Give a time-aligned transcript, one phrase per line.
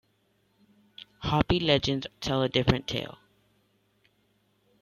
[1.19, 3.19] Hopi legends tell a different tale.